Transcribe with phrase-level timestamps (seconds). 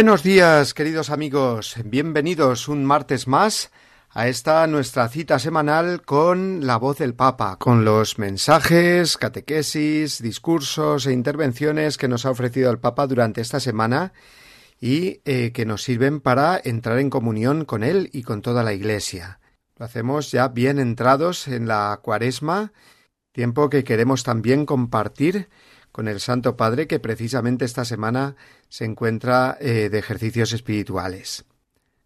[0.00, 1.74] Buenos días, queridos amigos.
[1.84, 3.70] Bienvenidos un martes más
[4.08, 11.04] a esta nuestra cita semanal con la voz del Papa, con los mensajes, catequesis, discursos
[11.04, 14.14] e intervenciones que nos ha ofrecido el Papa durante esta semana
[14.80, 18.72] y eh, que nos sirven para entrar en comunión con él y con toda la
[18.72, 19.38] Iglesia.
[19.76, 22.72] Lo hacemos ya bien entrados en la cuaresma,
[23.32, 25.50] tiempo que queremos también compartir
[25.92, 28.36] con el Santo Padre que precisamente esta semana
[28.68, 31.44] se encuentra eh, de ejercicios espirituales.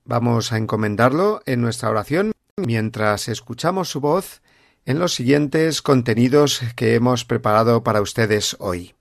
[0.04, 4.42] Vamos a encomendarlo en nuestra oración mientras escuchamos su voz
[4.86, 8.94] en los siguientes contenidos que hemos preparado para ustedes hoy.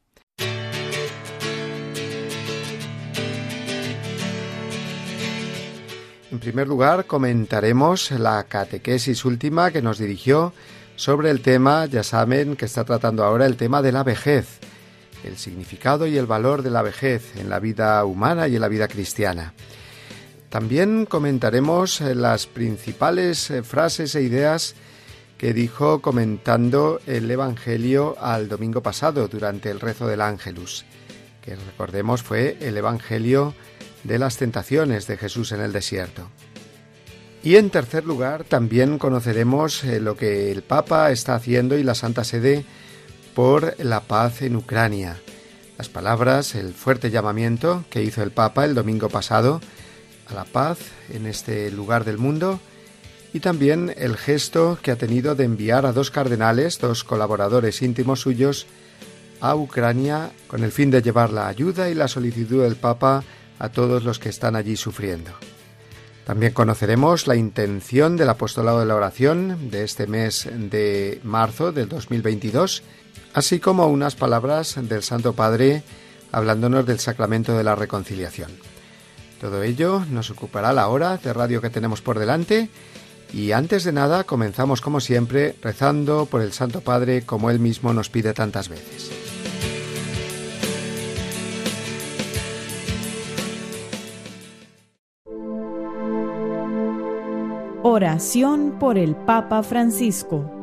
[6.32, 10.52] En primer lugar, comentaremos la catequesis última que nos dirigió
[10.96, 14.60] sobre el tema, ya saben, que está tratando ahora el tema de la vejez,
[15.24, 18.68] el significado y el valor de la vejez en la vida humana y en la
[18.68, 19.54] vida cristiana.
[20.50, 24.76] También comentaremos eh, las principales eh, frases e ideas
[25.38, 30.86] que dijo comentando el Evangelio al domingo pasado durante el rezo del Ángelus,
[31.42, 33.56] que recordemos fue el Evangelio
[34.04, 36.30] de las tentaciones de Jesús en el desierto.
[37.44, 41.96] Y en tercer lugar, también conoceremos eh, lo que el Papa está haciendo y la
[41.96, 42.64] Santa Sede
[43.34, 45.20] por la paz en Ucrania.
[45.78, 49.62] Las palabras, el fuerte llamamiento que hizo el Papa el domingo pasado
[50.28, 50.80] a la paz
[51.10, 52.60] en este lugar del mundo
[53.34, 58.22] y también el gesto que ha tenido de enviar a dos cardenales, dos colaboradores íntimos
[58.22, 58.68] suyos,
[59.42, 63.24] a Ucrania con el fin de llevar la ayuda y la solicitud del Papa
[63.60, 65.32] a todos los que están allí sufriendo.
[66.26, 71.90] También conoceremos la intención del apostolado de la oración de este mes de marzo del
[71.90, 72.84] 2022
[73.34, 75.84] así como unas palabras del Santo Padre
[76.32, 78.52] hablándonos del sacramento de la reconciliación.
[79.40, 82.70] Todo ello nos ocupará la hora de radio que tenemos por delante
[83.34, 87.94] y antes de nada comenzamos como siempre rezando por el Santo Padre como él mismo
[87.94, 89.12] nos pide tantas veces.
[97.86, 100.63] Oración por el Papa Francisco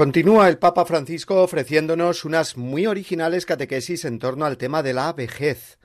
[0.00, 5.12] Continúa el Papa Francisco ofreciéndonos unas muy originales catequesis en torno al tema de la
[5.12, 5.76] vejez.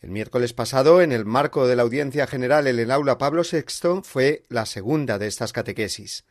[0.00, 4.02] El miércoles pasado, en el marco de la audiencia general en el aula Pablo VI,
[4.04, 6.24] fue la segunda de estas catequesis.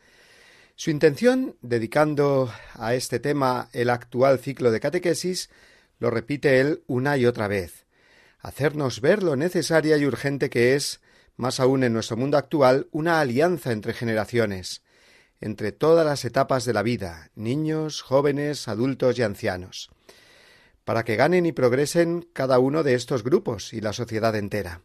[0.78, 5.50] Su intención, dedicando a este tema el actual ciclo de catequesis,
[6.00, 7.88] lo repite él una y otra vez,
[8.40, 11.02] hacernos ver lo necesaria y urgente que es,
[11.36, 14.82] más aún en nuestro mundo actual, una alianza entre generaciones,
[15.42, 19.90] entre todas las etapas de la vida, niños, jóvenes, adultos y ancianos,
[20.86, 24.82] para que ganen y progresen cada uno de estos grupos y la sociedad entera.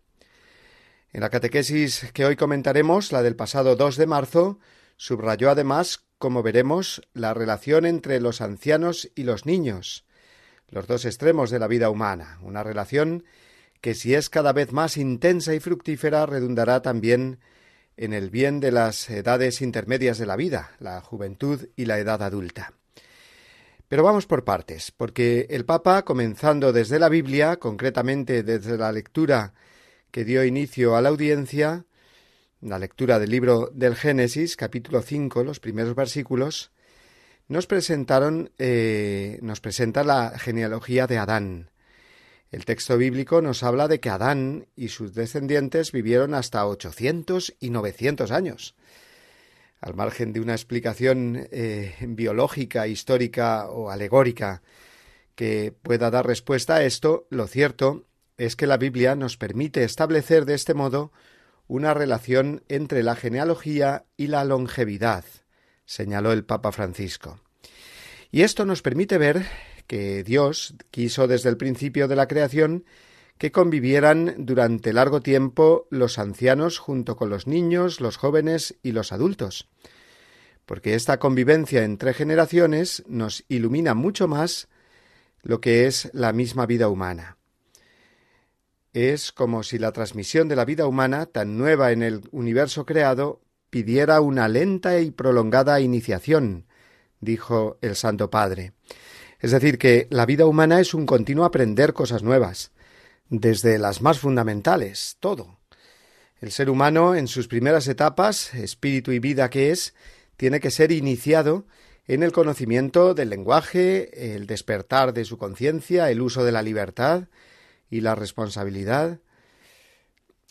[1.13, 4.59] En la catequesis que hoy comentaremos, la del pasado 2 de marzo,
[4.97, 10.05] subrayó además como veremos, la relación entre los ancianos y los niños,
[10.69, 13.25] los dos extremos de la vida humana, una relación
[13.81, 17.39] que si es cada vez más intensa y fructífera redundará también
[17.97, 22.23] en el bien de las edades intermedias de la vida, la juventud y la edad
[22.23, 22.73] adulta.
[23.89, 29.55] Pero vamos por partes, porque el Papa, comenzando desde la Biblia, concretamente desde la lectura
[30.11, 31.85] que dio inicio a la audiencia,
[32.61, 36.73] la lectura del libro del Génesis, capítulo 5, los primeros versículos,
[37.49, 41.71] nos presentaron, eh, nos presenta la genealogía de Adán.
[42.53, 47.71] El texto bíblico nos habla de que Adán y sus descendientes vivieron hasta 800 y
[47.71, 48.75] 900 años.
[49.81, 54.63] Al margen de una explicación eh, biológica, histórica o alegórica
[55.35, 58.05] que pueda dar respuesta a esto, lo cierto
[58.39, 61.13] es que la Biblia nos permite establecer de este modo
[61.69, 65.25] una relación entre la genealogía y la longevidad,
[65.85, 67.41] señaló el Papa Francisco.
[68.31, 69.47] Y esto nos permite ver
[69.87, 72.85] que Dios quiso desde el principio de la creación
[73.39, 79.13] que convivieran durante largo tiempo los ancianos junto con los niños, los jóvenes y los
[79.13, 79.69] adultos,
[80.65, 84.69] porque esta convivencia entre generaciones nos ilumina mucho más
[85.43, 87.37] lo que es la misma vida humana.
[88.93, 93.43] Es como si la transmisión de la vida humana, tan nueva en el universo creado,
[93.69, 96.67] pidiera una lenta y prolongada iniciación,
[97.21, 98.73] dijo el Santo Padre.
[99.41, 102.73] Es decir, que la vida humana es un continuo aprender cosas nuevas,
[103.29, 105.59] desde las más fundamentales, todo.
[106.41, 109.95] El ser humano, en sus primeras etapas, espíritu y vida que es,
[110.37, 111.67] tiene que ser iniciado
[112.07, 117.29] en el conocimiento del lenguaje, el despertar de su conciencia, el uso de la libertad,
[117.91, 119.21] y la responsabilidad.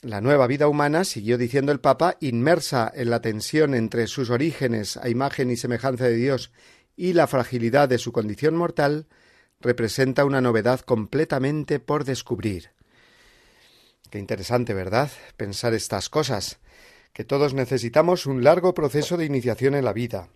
[0.01, 4.97] La nueva vida humana, siguió diciendo el Papa, inmersa en la tensión entre sus orígenes
[4.97, 6.51] a imagen y semejanza de Dios
[6.95, 9.07] y la fragilidad de su condición mortal,
[9.59, 12.71] representa una novedad completamente por descubrir.
[14.09, 15.11] Qué interesante, ¿verdad?
[15.37, 16.59] Pensar estas cosas,
[17.13, 20.29] que todos necesitamos un largo proceso de iniciación en la vida,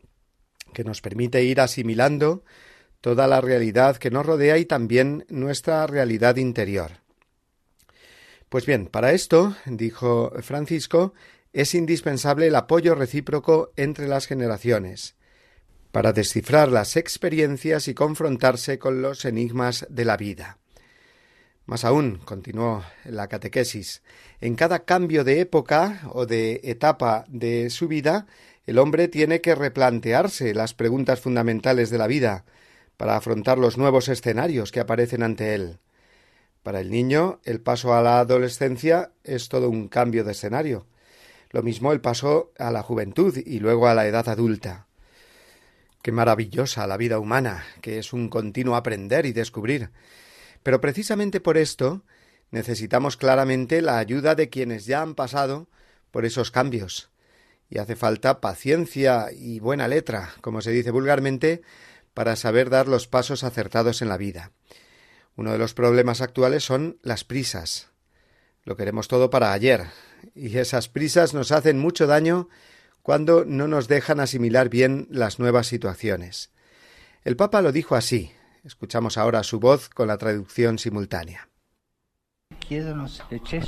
[0.73, 2.43] que nos permite ir asimilando
[3.01, 6.91] toda la realidad que nos rodea y también nuestra realidad interior.
[8.49, 11.13] Pues bien, para esto, dijo Francisco,
[11.53, 15.15] es indispensable el apoyo recíproco entre las generaciones,
[15.91, 20.57] para descifrar las experiencias y confrontarse con los enigmas de la vida.
[21.65, 24.01] Más aún, continuó la catequesis,
[24.41, 28.25] en cada cambio de época o de etapa de su vida,
[28.65, 32.45] el hombre tiene que replantearse las preguntas fundamentales de la vida,
[32.97, 35.79] para afrontar los nuevos escenarios que aparecen ante él.
[36.63, 40.85] Para el niño, el paso a la adolescencia es todo un cambio de escenario.
[41.51, 44.88] Lo mismo el paso a la juventud y luego a la edad adulta.
[46.01, 49.91] Qué maravillosa la vida humana, que es un continuo aprender y descubrir.
[50.63, 52.03] Pero precisamente por esto
[52.51, 55.67] necesitamos claramente la ayuda de quienes ya han pasado
[56.11, 57.09] por esos cambios.
[57.69, 61.61] Y hace falta paciencia y buena letra, como se dice vulgarmente,
[62.13, 64.51] para saber dar los pasos acertados en la vida.
[65.35, 67.89] Uno de los problemas actuales son las prisas.
[68.63, 69.85] Lo queremos todo para ayer,
[70.33, 72.49] y esas prisas nos hacen mucho daño
[73.01, 76.51] cuando no nos dejan asimilar bien las nuevas situaciones.
[77.23, 78.31] El Papa lo dijo así.
[78.63, 81.48] Escuchamos ahora su voz con la traducción simultánea.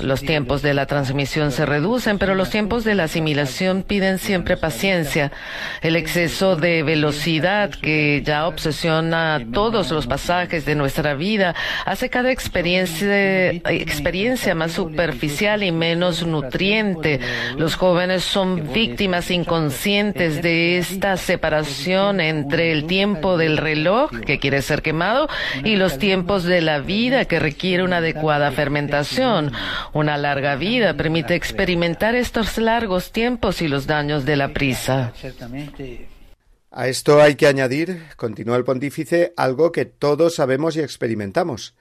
[0.00, 4.56] Los tiempos de la transmisión se reducen, pero los tiempos de la asimilación piden siempre
[4.56, 5.32] paciencia.
[5.80, 12.30] El exceso de velocidad que ya obsesiona todos los pasajes de nuestra vida hace cada
[12.30, 17.18] experiencia, experiencia más superficial y menos nutriente.
[17.56, 24.62] Los jóvenes son víctimas inconscientes de esta separación entre el tiempo del reloj, que quiere
[24.62, 25.28] ser quemado,
[25.64, 28.91] y los tiempos de la vida, que requiere una adecuada fermentación
[29.92, 35.12] una larga vida permite experimentar estos largos tiempos y los daños de la prisa.
[36.70, 41.74] A esto hay que añadir, continuó el pontífice, algo que todos sabemos y experimentamos,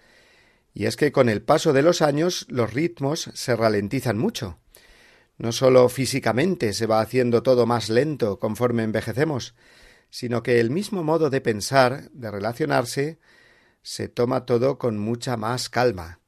[0.73, 4.57] y es que con el paso de los años los ritmos se ralentizan mucho.
[5.37, 9.55] No sólo físicamente se va haciendo todo más lento conforme envejecemos,
[10.09, 13.19] sino que el mismo modo de pensar, de relacionarse,
[13.81, 16.20] se toma todo con mucha más calma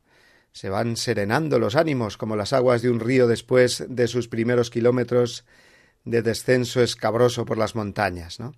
[0.54, 4.70] se van serenando los ánimos como las aguas de un río después de sus primeros
[4.70, 5.46] kilómetros
[6.06, 8.40] de descenso escabroso por las montañas.
[8.40, 8.54] ¿no?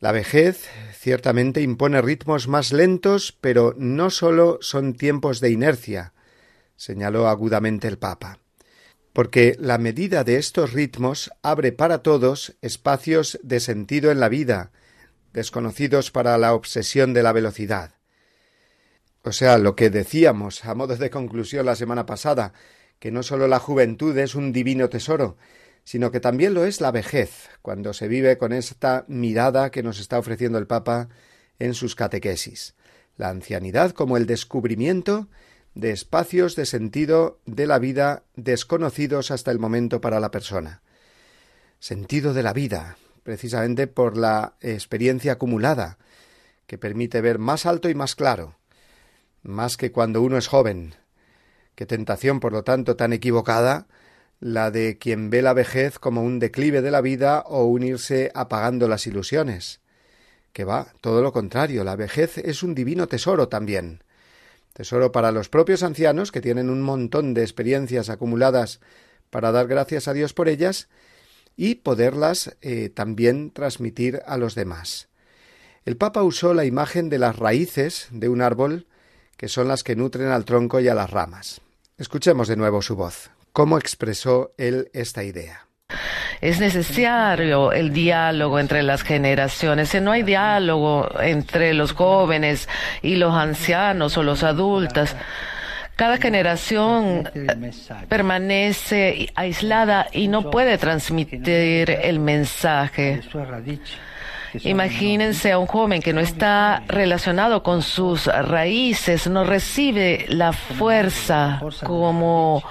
[0.00, 0.68] La vejez
[0.98, 6.14] ciertamente impone ritmos más lentos, pero no sólo son tiempos de inercia,
[6.76, 8.40] señaló agudamente el Papa.
[9.12, 14.70] porque la medida de estos ritmos abre para todos espacios de sentido en la vida,
[15.32, 17.97] desconocidos para la obsesión de la velocidad.
[19.22, 22.52] O sea, lo que decíamos a modo de conclusión la semana pasada,
[22.98, 25.36] que no sólo la juventud es un divino tesoro,
[25.84, 30.00] sino que también lo es la vejez, cuando se vive con esta mirada que nos
[30.00, 31.08] está ofreciendo el Papa
[31.58, 32.74] en sus catequesis.
[33.16, 35.28] La ancianidad como el descubrimiento
[35.74, 40.82] de espacios de sentido de la vida desconocidos hasta el momento para la persona.
[41.78, 45.98] Sentido de la vida, precisamente por la experiencia acumulada,
[46.66, 48.57] que permite ver más alto y más claro,
[49.42, 50.94] más que cuando uno es joven.
[51.74, 53.86] Qué tentación, por lo tanto, tan equivocada
[54.40, 58.88] la de quien ve la vejez como un declive de la vida o unirse apagando
[58.88, 59.80] las ilusiones.
[60.52, 64.02] Que va, todo lo contrario, la vejez es un divino tesoro también.
[64.72, 68.80] Tesoro para los propios ancianos, que tienen un montón de experiencias acumuladas
[69.30, 70.88] para dar gracias a Dios por ellas,
[71.56, 75.08] y poderlas eh, también transmitir a los demás.
[75.84, 78.87] El Papa usó la imagen de las raíces de un árbol
[79.38, 81.62] que son las que nutren al tronco y a las ramas.
[81.96, 83.30] Escuchemos de nuevo su voz.
[83.52, 85.66] ¿Cómo expresó él esta idea?
[86.40, 89.88] Es necesario el diálogo entre las generaciones.
[89.88, 92.68] Si no hay diálogo entre los jóvenes
[93.00, 95.14] y los ancianos o los adultos,
[95.96, 97.28] cada generación
[98.08, 103.20] permanece aislada y no puede transmitir el mensaje.
[104.62, 111.60] Imagínense a un joven que no está relacionado con sus raíces, no recibe la fuerza
[111.84, 112.62] como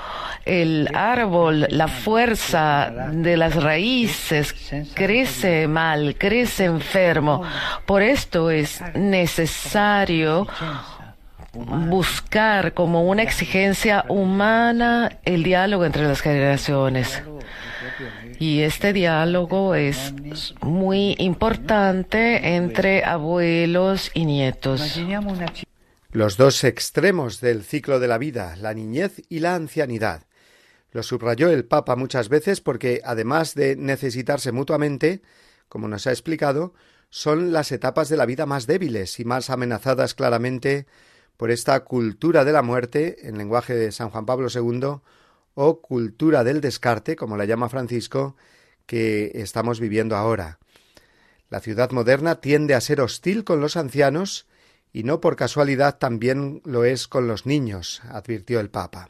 [0.46, 4.56] el árbol, la fuerza de las raíces.
[4.94, 7.44] crece mal, crece enfermo.
[7.86, 10.48] Por esto es necesario
[11.54, 17.22] buscar como una exigencia humana el diálogo entre las generaciones.
[18.40, 20.14] Y este diálogo es
[20.62, 25.00] muy importante entre abuelos y nietos.
[26.12, 30.24] Los dos extremos del ciclo de la vida, la niñez y la ancianidad.
[30.92, 35.22] Lo subrayó el Papa muchas veces porque, además de necesitarse mutuamente,
[35.70, 36.74] como nos ha explicado,
[37.10, 40.88] son las etapas de la vida más débiles y más amenazadas claramente
[41.36, 45.02] por esta cultura de la muerte, en lenguaje de San Juan Pablo II,
[45.60, 48.36] o cultura del descarte, como la llama Francisco,
[48.86, 50.60] que estamos viviendo ahora.
[51.50, 54.46] La ciudad moderna tiende a ser hostil con los ancianos
[54.94, 59.10] y no por casualidad también lo es con los niños, advirtió el Papa.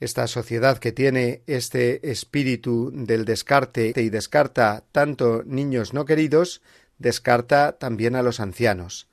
[0.00, 6.60] Esta sociedad que tiene este espíritu del descarte y descarta tanto niños no queridos,
[6.98, 9.06] descarta también a los ancianos.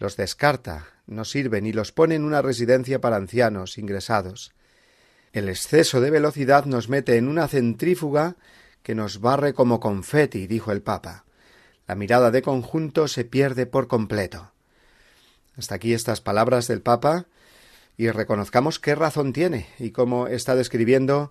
[0.00, 4.52] Los descarta, no sirven y los pone en una residencia para ancianos ingresados.
[5.32, 8.34] El exceso de velocidad nos mete en una centrífuga
[8.82, 11.24] que nos barre como confeti, dijo el Papa.
[11.86, 14.50] La mirada de conjunto se pierde por completo.
[15.56, 17.26] Hasta aquí estas palabras del Papa
[17.96, 21.30] y reconozcamos qué razón tiene y cómo está describiendo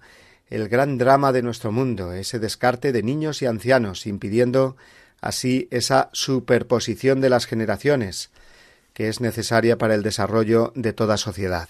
[0.49, 4.77] el gran drama de nuestro mundo, ese descarte de niños y ancianos, impidiendo
[5.19, 8.29] así esa superposición de las generaciones
[8.93, 11.69] que es necesaria para el desarrollo de toda sociedad.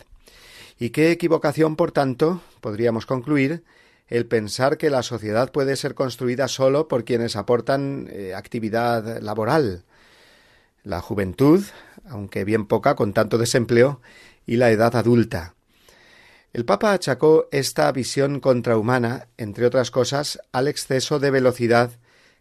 [0.80, 3.64] Y qué equivocación, por tanto, podríamos concluir,
[4.08, 9.84] el pensar que la sociedad puede ser construida solo por quienes aportan eh, actividad laboral.
[10.84, 11.64] La juventud,
[12.08, 14.02] aunque bien poca, con tanto desempleo,
[14.48, 15.54] y la edad adulta.
[16.54, 21.92] El Papa achacó esta visión contrahumana, entre otras cosas, al exceso de velocidad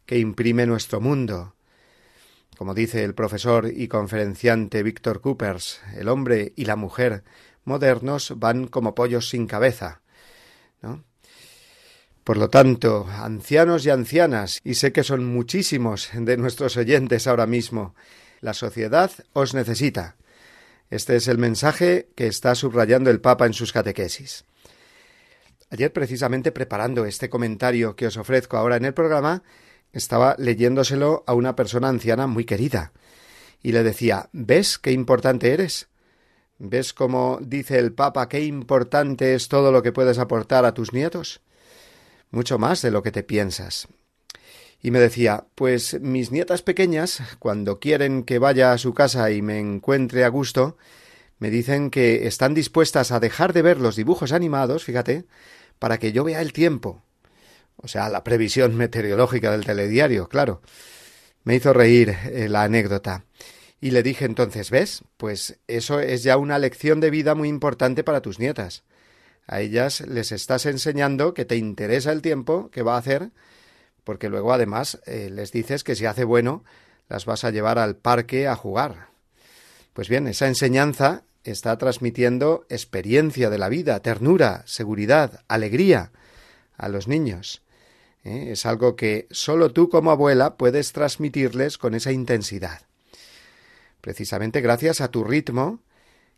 [0.07, 1.55] que imprime nuestro mundo.
[2.57, 7.23] Como dice el profesor y conferenciante Víctor Coopers, el hombre y la mujer
[7.69, 10.01] modernos van como pollos sin cabeza.
[10.83, 11.05] ¿no?
[12.25, 17.47] Por lo tanto, ancianos y ancianas, y sé que son muchísimos de nuestros oyentes ahora
[17.47, 17.95] mismo,
[18.41, 20.17] la sociedad os necesita.
[20.91, 24.45] Este es el mensaje que está subrayando el Papa en sus catequesis.
[25.71, 29.43] Ayer, precisamente preparando este comentario que os ofrezco ahora en el programa,
[29.93, 32.93] estaba leyéndoselo a una persona anciana muy querida,
[33.63, 35.89] y le decía ¿Ves qué importante eres?
[36.59, 40.93] ¿Ves cómo dice el Papa qué importante es todo lo que puedes aportar a tus
[40.93, 41.41] nietos?
[42.31, 43.87] Mucho más de lo que te piensas.
[44.83, 49.41] Y me decía, pues mis nietas pequeñas, cuando quieren que vaya a su casa y
[49.41, 50.77] me encuentre a gusto,
[51.39, 55.27] me dicen que están dispuestas a dejar de ver los dibujos animados, fíjate,
[55.79, 57.03] para que yo vea el tiempo.
[57.77, 60.61] O sea, la previsión meteorológica del telediario, claro.
[61.45, 63.25] Me hizo reír eh, la anécdota.
[63.81, 65.05] Y le dije entonces, ¿ves?
[65.17, 68.83] Pues eso es ya una lección de vida muy importante para tus nietas.
[69.47, 73.31] A ellas les estás enseñando que te interesa el tiempo que va a hacer,
[74.05, 76.65] porque luego además eh, les dices que si hace bueno,
[77.09, 79.09] las vas a llevar al parque a jugar.
[79.95, 86.11] Pues bien, esa enseñanza está transmitiendo experiencia de la vida, ternura, seguridad, alegría
[86.77, 87.63] a los niños.
[88.25, 88.49] ¿eh?
[88.51, 92.88] Es algo que solo tú como abuela puedes transmitirles con esa intensidad.
[94.01, 95.81] Precisamente gracias a tu ritmo,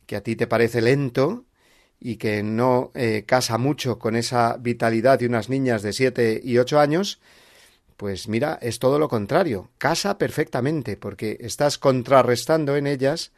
[0.07, 1.45] que a ti te parece lento
[2.01, 6.59] y que no eh, casa mucho con esa vitalidad de unas niñas de siete y
[6.59, 7.21] ocho años,
[7.97, 13.33] pues mira, es todo lo contrario, casa perfectamente, porque estás contrarrestando en ellas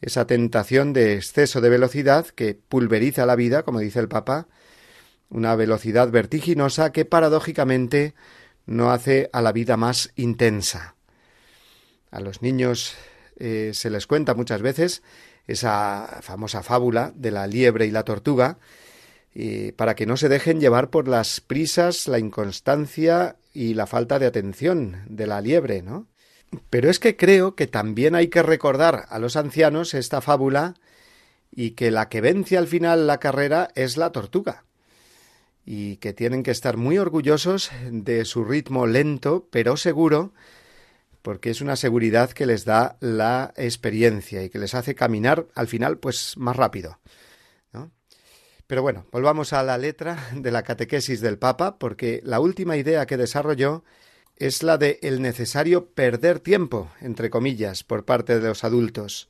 [0.00, 4.48] esa tentación de exceso de velocidad que pulveriza la vida, como dice el Papa,
[5.28, 8.14] una velocidad vertiginosa que paradójicamente
[8.66, 10.96] no hace a la vida más intensa.
[12.10, 12.96] A los niños
[13.40, 15.02] eh, se les cuenta muchas veces
[15.46, 18.58] esa famosa fábula de la liebre y la tortuga,
[19.76, 24.26] para que no se dejen llevar por las prisas, la inconstancia y la falta de
[24.26, 26.08] atención de la liebre, ¿no?
[26.68, 30.74] Pero es que creo que también hay que recordar a los ancianos esta fábula
[31.52, 34.64] y que la que vence al final la carrera es la tortuga
[35.64, 40.32] y que tienen que estar muy orgullosos de su ritmo lento pero seguro
[41.22, 45.68] porque es una seguridad que les da la experiencia y que les hace caminar al
[45.68, 46.98] final pues más rápido.
[48.70, 53.04] Pero bueno, volvamos a la letra de la catequesis del Papa, porque la última idea
[53.04, 53.82] que desarrolló
[54.36, 59.28] es la de el necesario perder tiempo, entre comillas, por parte de los adultos,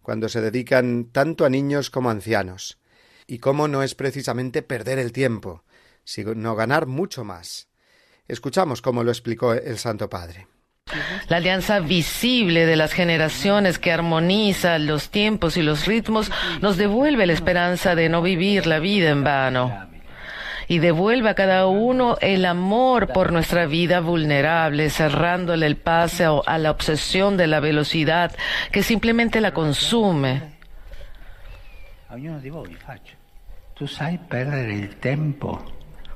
[0.00, 2.78] cuando se dedican tanto a niños como a ancianos.
[3.26, 5.64] Y cómo no es precisamente perder el tiempo,
[6.02, 7.68] sino ganar mucho más.
[8.26, 10.46] Escuchamos cómo lo explicó el Santo Padre.
[11.28, 17.26] La alianza visible de las generaciones que armoniza los tiempos y los ritmos nos devuelve
[17.26, 19.88] la esperanza de no vivir la vida en vano
[20.68, 26.58] y devuelve a cada uno el amor por nuestra vida vulnerable, cerrándole el paso a
[26.58, 28.36] la obsesión de la velocidad
[28.70, 30.42] que simplemente la consume.
[33.74, 35.64] Tú sabes perder el tiempo.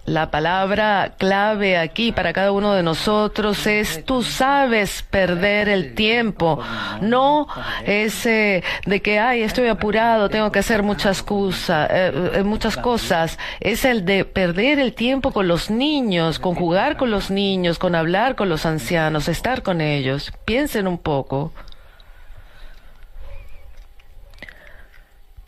[0.05, 6.61] La palabra clave aquí para cada uno de nosotros es tú sabes perder el tiempo,
[7.01, 7.47] no
[7.87, 13.39] ese de que ay estoy apurado, tengo que hacer muchas cosas, eh, eh, muchas cosas,
[13.61, 17.95] es el de perder el tiempo con los niños, con jugar con los niños, con
[17.95, 20.33] hablar con los ancianos, estar con ellos.
[20.45, 21.53] Piensen un poco.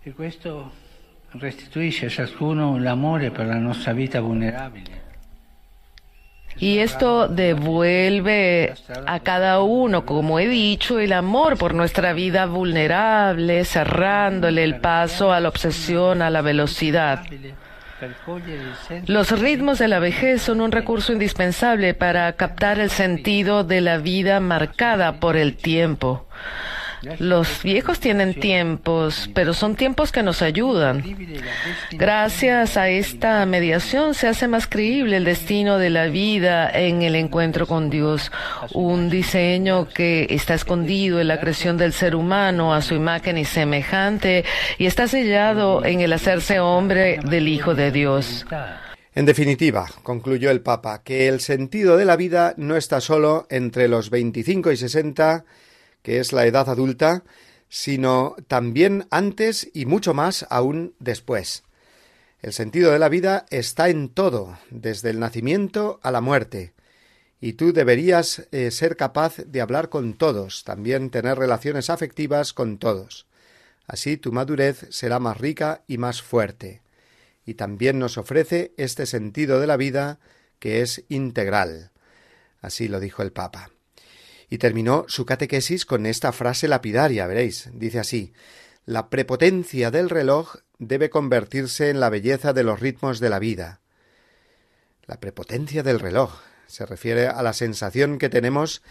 [0.04, 0.70] Y esto
[1.38, 5.02] restituisce a ciascuno l'amore per la nostra vita vulnerabile.
[6.56, 8.74] Y esto devuelve
[9.06, 15.32] a cada uno, como he dicho, el amor por nuestra vida vulnerable, cerrándole el paso
[15.32, 17.24] a la obsesión, a la velocidad.
[19.06, 23.98] Los ritmos de la vejez son un recurso indispensable para captar el sentido de la
[23.98, 26.28] vida marcada por el tiempo.
[27.18, 31.02] Los viejos tienen tiempos, pero son tiempos que nos ayudan.
[31.92, 37.14] Gracias a esta mediación se hace más creíble el destino de la vida en el
[37.14, 38.30] encuentro con Dios,
[38.72, 43.44] un diseño que está escondido en la creación del ser humano a su imagen y
[43.44, 44.44] semejante
[44.78, 48.46] y está sellado en el hacerse hombre del Hijo de Dios.
[49.14, 53.86] En definitiva, concluyó el Papa, que el sentido de la vida no está solo entre
[53.86, 55.44] los 25 y 60
[56.04, 57.24] que es la edad adulta,
[57.68, 61.64] sino también antes y mucho más aún después.
[62.42, 66.74] El sentido de la vida está en todo, desde el nacimiento a la muerte,
[67.40, 72.78] y tú deberías eh, ser capaz de hablar con todos, también tener relaciones afectivas con
[72.78, 73.26] todos.
[73.86, 76.82] Así tu madurez será más rica y más fuerte.
[77.46, 80.20] Y también nos ofrece este sentido de la vida
[80.58, 81.92] que es integral.
[82.60, 83.73] Así lo dijo el Papa.
[84.48, 87.70] Y terminó su catequesis con esta frase lapidaria, veréis.
[87.72, 88.32] Dice así
[88.84, 93.80] La prepotencia del reloj debe convertirse en la belleza de los ritmos de la vida.
[95.06, 96.32] La prepotencia del reloj
[96.66, 98.82] se refiere a la sensación que tenemos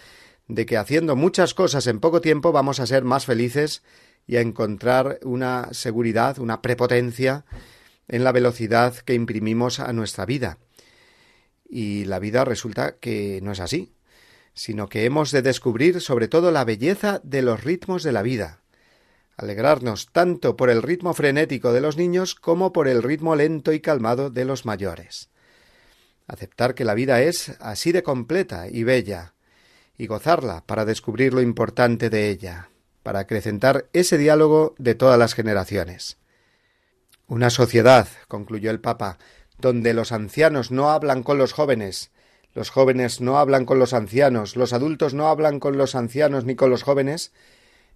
[0.48, 3.84] de que haciendo muchas cosas en poco tiempo vamos a ser más felices
[4.28, 7.46] y a encontrar una seguridad, una prepotencia
[8.08, 10.58] en la velocidad que imprimimos a nuestra vida.
[11.68, 13.94] Y la vida resulta que no es así
[14.54, 18.62] sino que hemos de descubrir sobre todo la belleza de los ritmos de la vida,
[19.38, 23.80] alegrarnos tanto por el ritmo frenético de los niños como por el ritmo lento y
[23.80, 25.30] calmado de los mayores.
[26.28, 29.34] Aceptar que la vida es así de completa y bella,
[29.98, 32.70] y gozarla para descubrir lo importante de ella,
[33.04, 36.18] para acrecentar ese diálogo de todas las generaciones.
[37.28, 39.18] Una sociedad, concluyó el Papa,
[39.60, 42.12] donde los ancianos no hablan con los jóvenes,
[42.54, 46.56] los jóvenes no hablan con los ancianos, los adultos no hablan con los ancianos ni
[46.56, 47.32] con los jóvenes,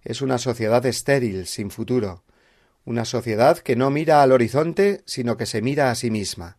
[0.04, 2.24] es una sociedad estéril, sin futuro,
[2.84, 6.58] una sociedad que no mira al horizonte, sino que se mira a sí misma,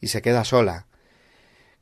[0.00, 0.86] y se queda sola.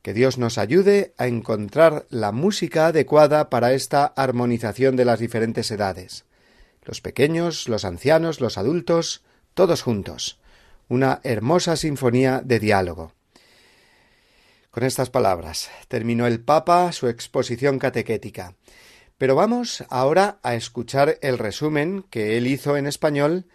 [0.01, 5.69] Que Dios nos ayude a encontrar la música adecuada para esta armonización de las diferentes
[5.71, 6.25] edades.
[6.83, 9.23] Los pequeños, los ancianos, los adultos,
[9.53, 10.39] todos juntos.
[10.87, 13.13] Una hermosa sinfonía de diálogo.
[14.71, 18.55] Con estas palabras terminó el Papa su exposición catequética.
[19.17, 23.47] Pero vamos ahora a escuchar el resumen que él hizo en español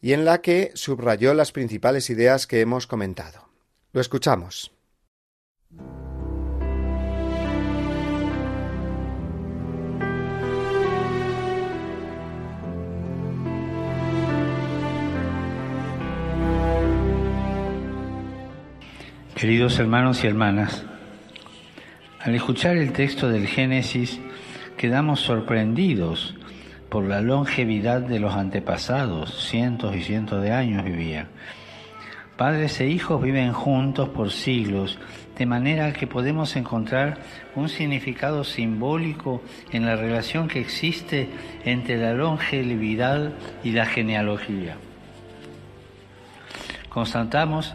[0.00, 3.48] y en la que subrayó las principales ideas que hemos comentado.
[3.92, 4.72] Lo escuchamos.
[19.34, 20.84] Queridos hermanos y hermanas,
[22.20, 24.20] al escuchar el texto del Génesis,
[24.76, 26.36] quedamos sorprendidos
[26.88, 31.26] por la longevidad de los antepasados, cientos y cientos de años vivían.
[32.36, 35.00] Padres e hijos viven juntos por siglos,
[35.36, 37.18] de manera que podemos encontrar
[37.56, 39.42] un significado simbólico
[39.72, 41.28] en la relación que existe
[41.64, 43.32] entre la longevidad
[43.64, 44.76] y la genealogía.
[46.88, 47.74] Constatamos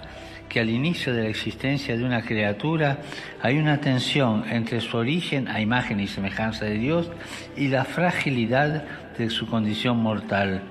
[0.50, 3.00] que al inicio de la existencia de una criatura
[3.42, 7.10] hay una tensión entre su origen a imagen y semejanza de Dios
[7.56, 8.84] y la fragilidad
[9.18, 10.64] de su condición mortal.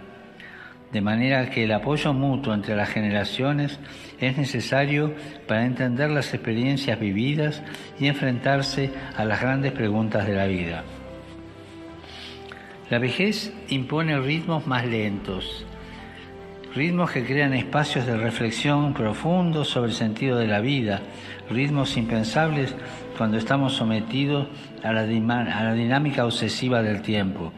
[0.92, 3.78] De manera que el apoyo mutuo entre las generaciones
[4.20, 5.14] es necesario
[5.46, 7.62] para entender las experiencias vividas
[8.00, 10.84] y enfrentarse a las grandes preguntas de la vida.
[12.90, 15.66] La vejez impone ritmos más lentos,
[16.78, 21.00] ritmos que crean espacios de reflexión profundos sobre el sentido de la vida,
[21.50, 22.72] ritmos impensables
[23.16, 24.46] cuando estamos sometidos
[24.84, 27.52] a la, a la dinámica obsesiva del tiempo.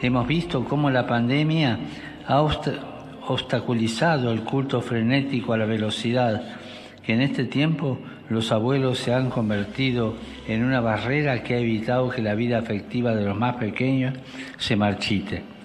[0.00, 1.80] Hemos visto cómo la pandemia
[2.26, 6.42] ha obstaculizado el culto frenético a la velocidad,
[7.04, 7.98] que en este tiempo
[8.30, 10.14] los abuelos se han convertido
[10.48, 14.14] en una barrera que ha evitado que la vida afectiva de los más pequeños
[14.56, 15.59] se marchite.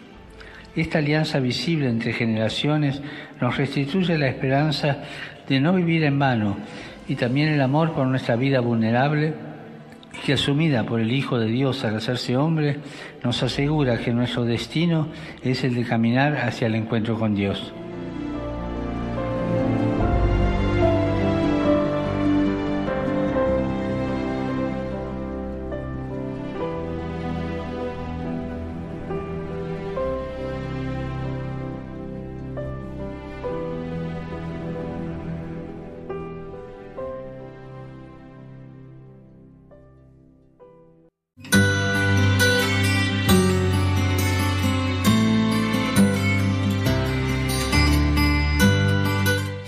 [0.75, 3.01] Esta alianza visible entre generaciones
[3.39, 5.03] nos restituye la esperanza
[5.47, 6.57] de no vivir en vano
[7.07, 9.33] y también el amor por nuestra vida vulnerable
[10.25, 12.79] que asumida por el Hijo de Dios al hacerse hombre
[13.23, 15.07] nos asegura que nuestro destino
[15.43, 17.73] es el de caminar hacia el encuentro con Dios.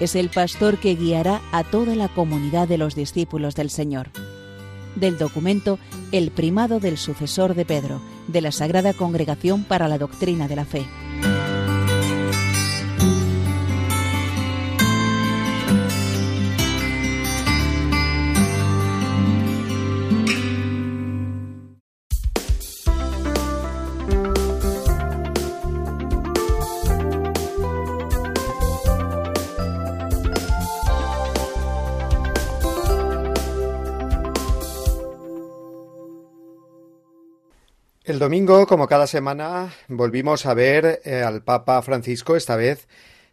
[0.00, 4.10] es el pastor que guiará a toda la comunidad de los discípulos del Señor.
[4.94, 5.78] Del documento
[6.12, 10.64] El primado del sucesor de Pedro, de la Sagrada Congregación para la Doctrina de la
[10.64, 10.86] Fe.
[38.16, 42.88] El domingo, como cada semana, volvimos a ver eh, al Papa Francisco, esta vez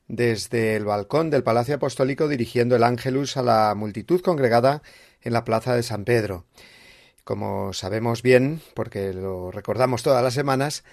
[0.09, 4.83] desde el balcón del Palacio Apostólico dirigiendo el ángelus a la multitud congregada
[5.21, 6.43] en la plaza de San Pedro.
[7.23, 10.83] Como sabemos bien, porque lo recordamos todas las semanas,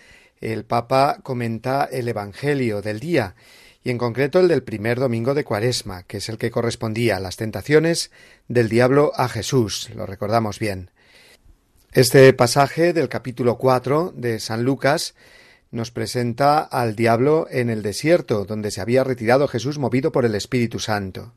[0.40, 3.34] el Papa comenta el Evangelio del día,
[3.82, 7.20] y en concreto el del primer domingo de Cuaresma, que es el que correspondía a
[7.20, 8.12] las tentaciones
[8.46, 10.92] del diablo a Jesús, lo recordamos bien.
[11.92, 15.16] Este pasaje del capítulo 4 de San Lucas
[15.72, 20.36] nos presenta al diablo en el desierto, donde se había retirado Jesús movido por el
[20.36, 21.34] Espíritu Santo.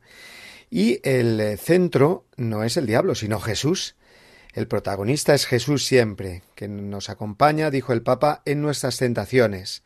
[0.70, 3.96] Y el centro no es el diablo, sino Jesús.
[4.52, 9.82] El protagonista es Jesús siempre, que nos acompaña, dijo el Papa, en nuestras tentaciones.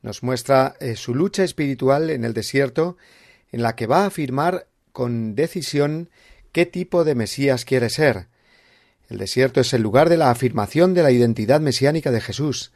[0.00, 2.96] Nos muestra eh, su lucha espiritual en el desierto,
[3.52, 6.08] en la que va a afirmar con decisión
[6.52, 8.28] qué tipo de Mesías quiere ser.
[9.08, 12.72] El desierto es el lugar de la afirmación de la identidad mesiánica de Jesús.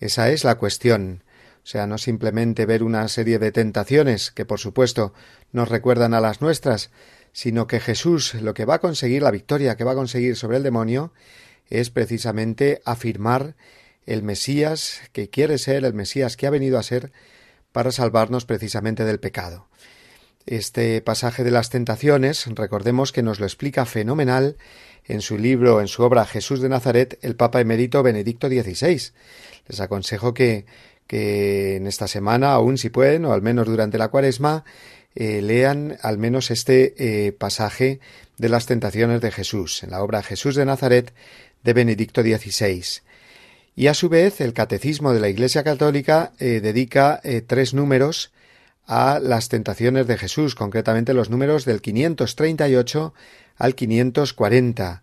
[0.00, 1.24] Esa es la cuestión.
[1.64, 5.14] O sea, no simplemente ver una serie de tentaciones que, por supuesto,
[5.50, 6.90] nos recuerdan a las nuestras,
[7.32, 10.58] sino que Jesús lo que va a conseguir, la victoria que va a conseguir sobre
[10.58, 11.12] el demonio,
[11.68, 13.56] es precisamente afirmar
[14.06, 17.12] el Mesías que quiere ser, el Mesías que ha venido a ser
[17.72, 19.66] para salvarnos precisamente del pecado.
[20.46, 24.58] Este pasaje de las tentaciones, recordemos que nos lo explica fenomenal
[25.06, 29.12] en su libro, en su obra Jesús de Nazaret, el Papa emérito Benedicto XVI.
[29.68, 30.66] Les aconsejo que,
[31.06, 34.64] que en esta semana, aún si pueden, o al menos durante la cuaresma,
[35.14, 38.00] eh, lean al menos este eh, pasaje
[38.36, 41.12] de las tentaciones de Jesús, en la obra Jesús de Nazaret
[41.62, 42.82] de Benedicto XVI.
[43.76, 48.32] Y a su vez, el Catecismo de la Iglesia Católica eh, dedica tres números
[48.86, 53.14] a las tentaciones de Jesús, concretamente los números del 538
[53.56, 55.02] al 540.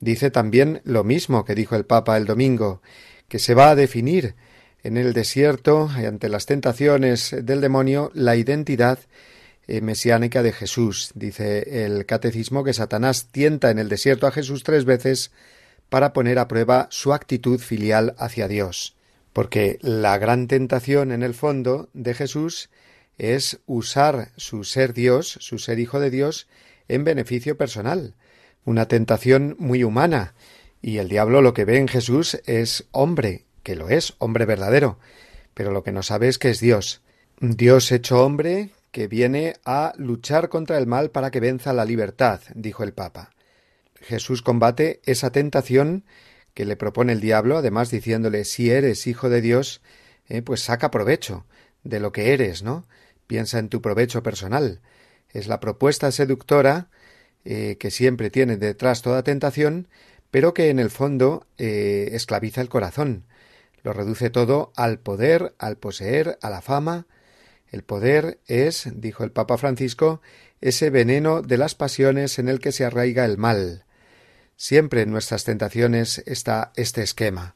[0.00, 2.82] Dice también lo mismo que dijo el Papa el domingo,
[3.28, 4.34] que se va a definir
[4.82, 8.98] en el desierto, ante las tentaciones del demonio, la identidad
[9.66, 11.12] eh, mesiánica de Jesús.
[11.14, 15.32] Dice el catecismo que Satanás tienta en el desierto a Jesús tres veces
[15.90, 18.96] para poner a prueba su actitud filial hacia Dios.
[19.32, 22.70] Porque la gran tentación en el fondo de Jesús
[23.20, 26.48] es usar su ser Dios, su ser hijo de Dios,
[26.88, 28.14] en beneficio personal.
[28.64, 30.34] Una tentación muy humana.
[30.80, 34.98] Y el diablo lo que ve en Jesús es hombre, que lo es, hombre verdadero.
[35.52, 37.02] Pero lo que no sabe es que es Dios.
[37.40, 42.40] Dios hecho hombre, que viene a luchar contra el mal para que venza la libertad,
[42.54, 43.32] dijo el Papa.
[44.00, 46.04] Jesús combate esa tentación
[46.54, 49.82] que le propone el diablo, además diciéndole si eres hijo de Dios,
[50.26, 51.44] eh, pues saca provecho
[51.84, 52.86] de lo que eres, ¿no?
[53.30, 54.80] Piensa en tu provecho personal.
[55.28, 56.90] Es la propuesta seductora
[57.44, 59.86] eh, que siempre tiene detrás toda tentación,
[60.32, 63.26] pero que en el fondo eh, esclaviza el corazón.
[63.84, 67.06] Lo reduce todo al poder, al poseer, a la fama,
[67.70, 70.20] el poder es, dijo el Papa Francisco,
[70.60, 73.84] ese veneno de las pasiones en el que se arraiga el mal.
[74.56, 77.54] Siempre en nuestras tentaciones está este esquema.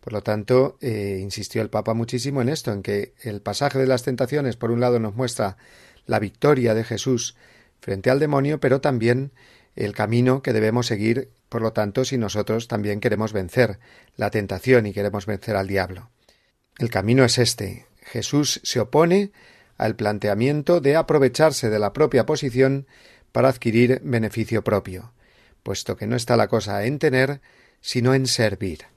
[0.00, 3.86] Por lo tanto, eh, insistió el Papa muchísimo en esto, en que el pasaje de
[3.86, 5.56] las tentaciones, por un lado, nos muestra
[6.06, 7.36] la victoria de Jesús
[7.80, 9.32] frente al demonio, pero también
[9.76, 13.78] el camino que debemos seguir, por lo tanto, si nosotros también queremos vencer
[14.16, 16.10] la tentación y queremos vencer al diablo.
[16.78, 19.32] El camino es este, Jesús se opone
[19.76, 22.86] al planteamiento de aprovecharse de la propia posición
[23.32, 25.12] para adquirir beneficio propio,
[25.62, 27.40] puesto que no está la cosa en tener,
[27.80, 28.89] sino en servir.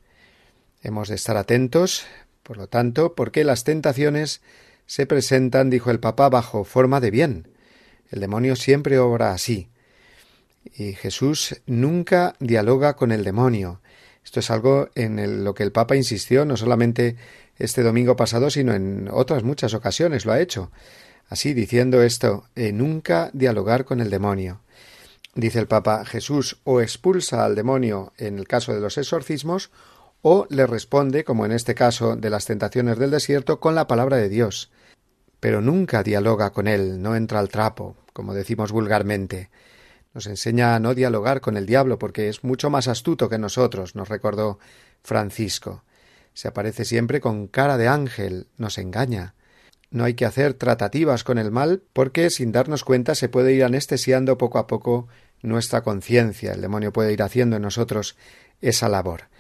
[0.84, 2.04] Hemos de estar atentos,
[2.44, 4.42] por lo tanto, porque las tentaciones
[4.86, 7.48] se presentan, dijo el Papa, bajo forma de bien.
[8.12, 9.70] El demonio siempre obra así.
[10.76, 13.80] Y Jesús nunca dialoga con el demonio.
[14.26, 17.16] Esto es algo en lo que el Papa insistió no solamente
[17.58, 20.70] este domingo pasado, sino en otras muchas ocasiones lo ha hecho.
[21.30, 24.60] Así, diciendo esto, eh, nunca dialogar con el demonio.
[25.34, 29.72] Dice el Papa, Jesús o expulsa al demonio en el caso de los exorcismos,
[30.24, 34.18] o le responde, como en este caso de las tentaciones del desierto, con la palabra
[34.18, 34.72] de Dios.
[35.42, 39.50] Pero nunca dialoga con él, no entra al trapo, como decimos vulgarmente.
[40.14, 43.96] Nos enseña a no dialogar con el diablo porque es mucho más astuto que nosotros,
[43.96, 44.60] nos recordó
[45.04, 45.84] Francisco.
[46.34, 49.36] Se aparece siempre con cara de ángel, nos engaña.
[49.92, 53.66] No hay que hacer tratativas con el mal porque sin darnos cuenta se puede ir
[53.66, 55.10] anestesiando poco a poco
[55.42, 56.54] nuestra conciencia.
[56.54, 58.16] El demonio puede ir haciendo en nosotros
[58.62, 59.33] esa labor.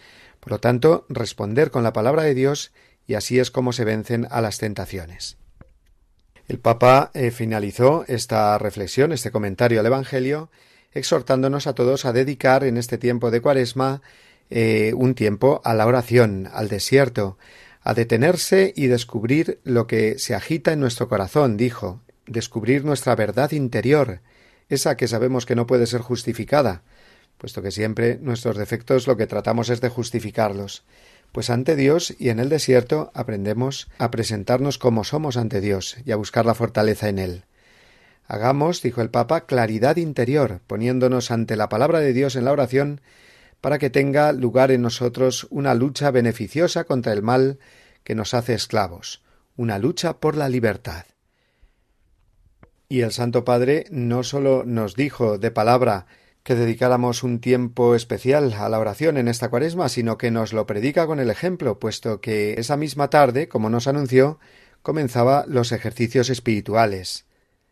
[0.44, 2.74] Por lo tanto, responder con la palabra de Dios
[3.08, 5.38] y así es como se vencen a las tentaciones.
[6.50, 10.50] El Papa eh, finalizó esta reflexión, este comentario al Evangelio,
[10.92, 14.02] exhortándonos a todos a dedicar en este tiempo de Cuaresma
[14.50, 17.38] eh, un tiempo a la oración, al desierto,
[17.82, 23.52] a detenerse y descubrir lo que se agita en nuestro corazón, dijo, descubrir nuestra verdad
[23.52, 24.20] interior,
[24.68, 26.84] esa que sabemos que no puede ser justificada,
[27.38, 30.84] puesto que siempre nuestros defectos lo que tratamos es de justificarlos,
[31.32, 36.12] pues ante Dios y en el desierto aprendemos a presentarnos como somos ante Dios y
[36.12, 37.44] a buscar la fortaleza en Él.
[38.28, 43.02] Hagamos, dijo el Papa, claridad interior, poniéndonos ante la palabra de Dios en la oración
[43.62, 47.60] para que tenga lugar en nosotros una lucha beneficiosa contra el mal
[48.04, 49.24] que nos hace esclavos,
[49.56, 51.06] una lucha por la libertad.
[52.90, 56.06] Y el Santo Padre no solo nos dijo de palabra
[56.44, 60.66] que dedicáramos un tiempo especial a la oración en esta cuaresma, sino que nos lo
[60.66, 64.40] predica con el ejemplo, puesto que esa misma tarde, como nos anunció,
[64.82, 67.26] comenzaba los ejercicios espirituales,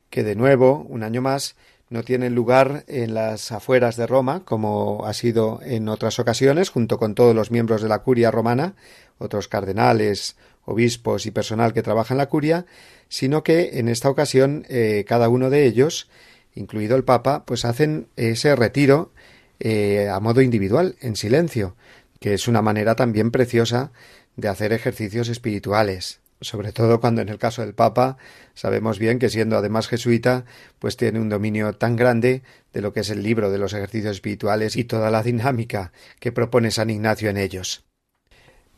[0.10, 1.56] que de nuevo, un año más,
[1.90, 6.98] no tienen lugar en las afueras de Roma, como ha sido en otras ocasiones, junto
[6.98, 8.76] con todos los miembros de la curia romana,
[9.18, 12.66] otros cardenales, obispos y personal que trabaja en la curia,
[13.10, 16.10] sino que en esta ocasión eh, cada uno de ellos,
[16.56, 19.12] incluido el Papa, pues hacen ese retiro
[19.60, 21.76] eh, a modo individual, en silencio,
[22.20, 23.92] que es una manera también preciosa
[24.36, 28.18] de hacer ejercicios espirituales sobre todo cuando en el caso del Papa
[28.56, 30.46] sabemos bien que siendo además jesuita,
[30.80, 32.42] pues tiene un dominio tan grande
[32.74, 36.32] de lo que es el libro de los ejercicios espirituales y toda la dinámica que
[36.32, 37.86] propone San Ignacio en ellos.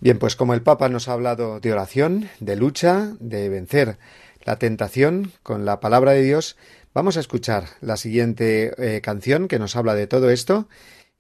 [0.02, 3.98] Bien, pues como el Papa nos ha hablado de oración, de lucha, de vencer
[4.44, 6.58] la tentación con la palabra de Dios,
[6.94, 10.68] vamos a escuchar la siguiente eh, canción que nos habla de todo esto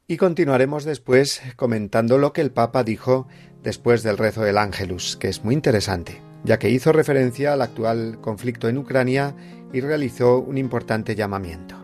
[0.08, 3.28] y continuaremos después comentando lo que el Papa dijo
[3.62, 8.20] después del rezo del Ángelus, que es muy interesante ya que hizo referencia al actual
[8.22, 9.36] conflicto en Ucrania
[9.72, 11.76] y realizó un importante llamamiento.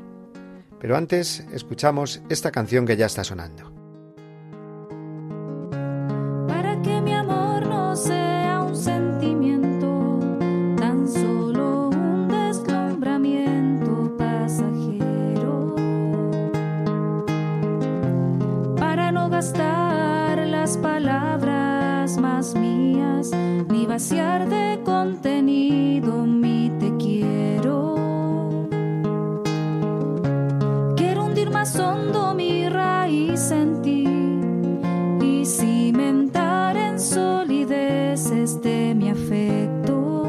[0.80, 3.79] Pero antes escuchamos esta canción que ya está sonando.
[24.00, 27.96] De contenido mi te quiero.
[30.96, 34.08] Quiero hundir más hondo mi raíz en ti
[35.22, 40.22] y cimentar en solidez este mi afecto.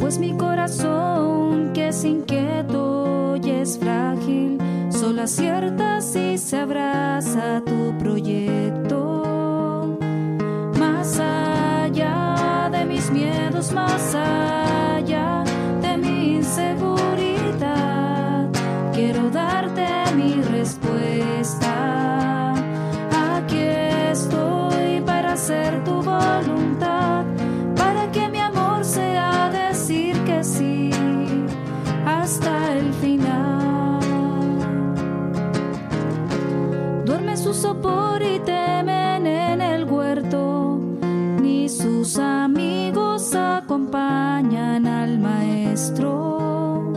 [0.00, 4.58] Pues mi corazón que es inquieto y es frágil,
[4.90, 8.83] solo acierta si se abraza tu proyecto.
[13.94, 14.12] Más
[15.80, 17.68] de mi inseguridad,
[18.92, 21.74] quiero darte mi respuesta.
[23.36, 23.62] Aquí
[24.10, 27.24] estoy para hacer tu voluntad,
[27.76, 30.90] para que mi amor sea decir que sí
[32.04, 34.00] hasta el final.
[37.04, 40.80] Duerme su sopor y temen en el huerto,
[41.40, 42.53] ni sus amigos
[43.74, 46.92] acompañan al maestro.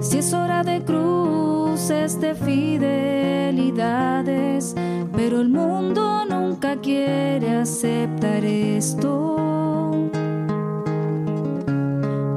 [0.00, 4.74] Si es hora de cruces de fidelidades,
[5.14, 9.36] pero el mundo nunca quiere aceptar esto.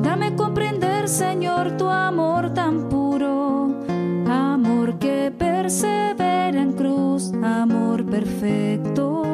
[0.04, 3.72] Dame comprender, Señor, tu amor tan puro,
[4.30, 9.25] amor que persevera en cruz, amor perfecto.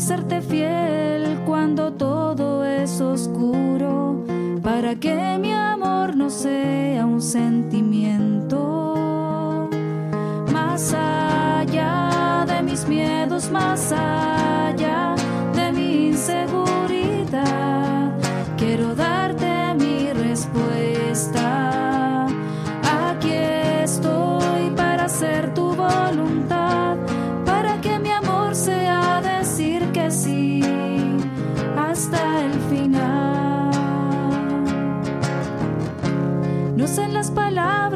[0.00, 4.24] Serte fiel cuando todo es oscuro,
[4.62, 8.50] para que mi amor no sea un sentimiento.
[10.52, 15.14] Más allá de mis miedos, más allá
[15.54, 16.63] de mi inseguridad,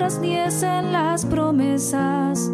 [0.09, 2.51] palabras ni en las promesas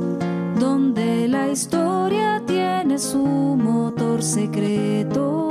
[0.59, 5.51] donde la historia tiene su motor secreto.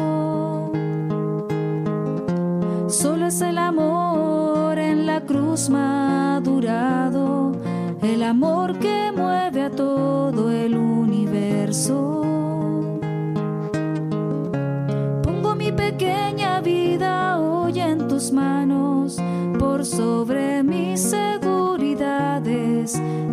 [2.87, 7.53] Solo es el amor en la cruz madurado,
[8.01, 12.21] el amor que mueve a todo el universo.
[15.23, 19.17] Pongo mi pequeña vida hoy en tus manos,
[19.57, 20.82] por sobre mis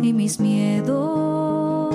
[0.01, 1.93] y mis miedos.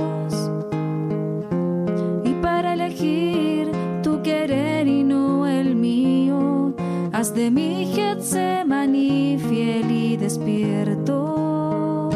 [2.24, 3.70] Y para elegir
[4.02, 6.74] tu querer y no el mío,
[7.12, 12.10] haz de mi Getsemaní fiel y despierto.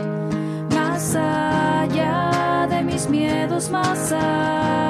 [0.74, 4.89] Más allá de mis miedos, más allá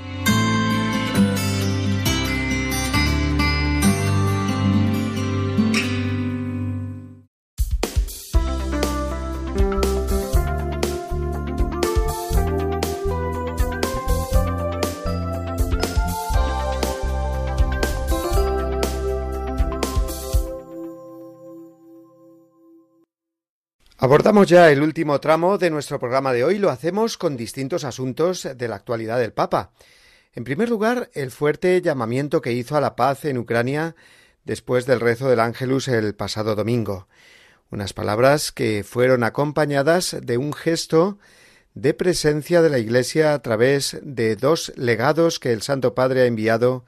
[24.03, 26.57] Abordamos ya el último tramo de nuestro programa de hoy.
[26.57, 29.73] Lo hacemos con distintos asuntos de la actualidad del Papa.
[30.33, 33.95] En primer lugar, el fuerte llamamiento que hizo a la paz en Ucrania
[34.43, 37.07] después del rezo del Ángelus el pasado domingo.
[37.69, 41.19] Unas palabras que fueron acompañadas de un gesto
[41.75, 46.25] de presencia de la Iglesia a través de dos legados que el Santo Padre ha
[46.25, 46.85] enviado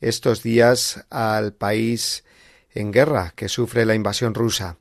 [0.00, 2.22] estos días al país
[2.72, 4.78] en guerra que sufre la invasión rusa.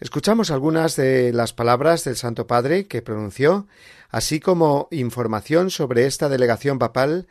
[0.00, 3.66] Escuchamos algunas de las palabras del Santo Padre que pronunció,
[4.10, 7.28] así como información sobre esta delegación papal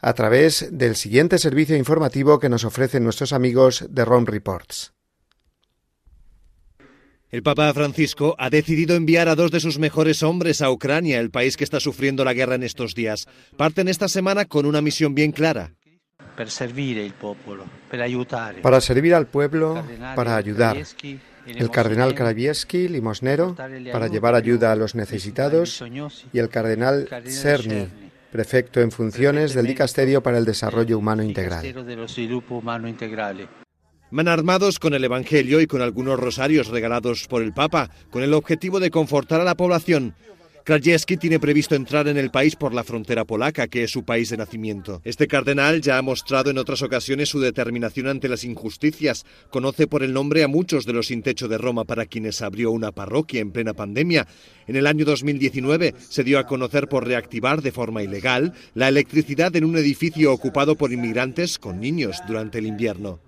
[0.00, 4.92] a través del siguiente servicio informativo que nos ofrecen nuestros amigos de Rome Reports.
[7.30, 11.30] El Papa Francisco ha decidido enviar a dos de sus mejores hombres a Ucrania, el
[11.30, 13.28] país que está sufriendo la guerra en estos días.
[13.56, 15.74] Parten esta semana con una misión bien clara.
[16.36, 16.50] Para
[18.80, 19.84] servir al pueblo,
[20.16, 20.76] para ayudar
[21.56, 23.56] el cardenal Karawiecki, limosnero,
[23.92, 25.82] para llevar ayuda a los necesitados,
[26.32, 27.88] y el cardenal Cerny,
[28.30, 31.64] prefecto en funciones del Dicasterio para el Desarrollo Humano Integral.
[34.12, 38.34] Van armados con el Evangelio y con algunos rosarios regalados por el Papa, con el
[38.34, 40.14] objetivo de confortar a la población
[40.70, 44.30] Krajewski tiene previsto entrar en el país por la frontera polaca, que es su país
[44.30, 45.02] de nacimiento.
[45.02, 49.26] Este cardenal ya ha mostrado en otras ocasiones su determinación ante las injusticias.
[49.50, 52.70] Conoce por el nombre a muchos de los sin techo de Roma para quienes abrió
[52.70, 54.28] una parroquia en plena pandemia.
[54.68, 59.56] En el año 2019 se dio a conocer por reactivar de forma ilegal la electricidad
[59.56, 63.18] en un edificio ocupado por inmigrantes con niños durante el invierno.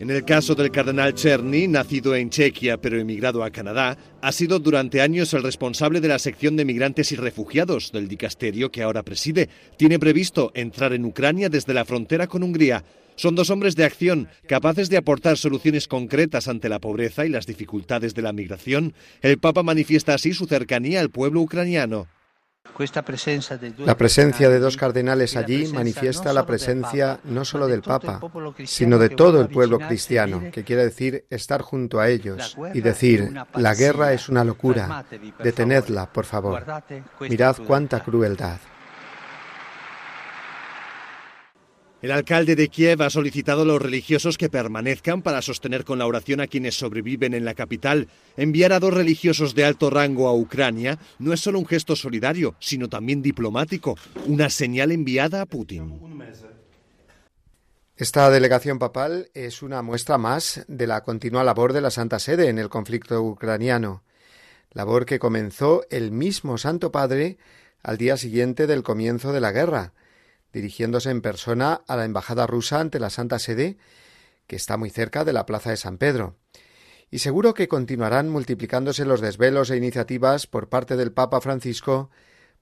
[0.00, 4.60] En el caso del cardenal Cherny, nacido en Chequia pero emigrado a Canadá, ha sido
[4.60, 9.02] durante años el responsable de la sección de migrantes y refugiados del dicasterio que ahora
[9.02, 9.48] preside.
[9.76, 12.84] Tiene previsto entrar en Ucrania desde la frontera con Hungría.
[13.16, 17.46] Son dos hombres de acción, capaces de aportar soluciones concretas ante la pobreza y las
[17.46, 18.94] dificultades de la migración.
[19.20, 22.06] El Papa manifiesta así su cercanía al pueblo ucraniano.
[23.78, 28.20] La presencia de dos cardenales allí manifiesta la presencia no solo del Papa,
[28.64, 33.32] sino de todo el pueblo cristiano, que quiere decir estar junto a ellos y decir,
[33.54, 35.04] la guerra es una locura,
[35.42, 36.64] detenedla, por favor.
[37.20, 38.58] Mirad cuánta crueldad.
[42.00, 46.06] El alcalde de Kiev ha solicitado a los religiosos que permanezcan para sostener con la
[46.06, 48.06] oración a quienes sobreviven en la capital.
[48.36, 52.54] Enviar a dos religiosos de alto rango a Ucrania no es solo un gesto solidario,
[52.60, 53.96] sino también diplomático,
[54.26, 55.98] una señal enviada a Putin.
[57.96, 62.48] Esta delegación papal es una muestra más de la continua labor de la Santa Sede
[62.48, 64.04] en el conflicto ucraniano,
[64.70, 67.38] labor que comenzó el mismo Santo Padre
[67.82, 69.94] al día siguiente del comienzo de la guerra,
[70.52, 73.76] dirigiéndose en persona a la embajada rusa ante la Santa Sede,
[74.46, 76.36] que está muy cerca de la Plaza de San Pedro.
[77.10, 82.10] Y seguro que continuarán multiplicándose los desvelos e iniciativas por parte del Papa Francisco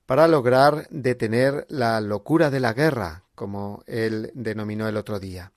[0.04, 5.52] para lograr detener la locura de la guerra, como él denominó el otro día.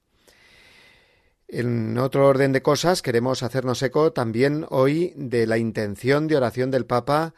[1.48, 6.70] En otro orden de cosas, queremos hacernos eco también hoy de la intención de oración
[6.70, 7.34] del Papa